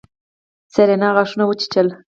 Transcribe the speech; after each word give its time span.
سېرېنا 0.73 1.09
غاښونه 1.15 1.43
وچيچل. 1.49 1.87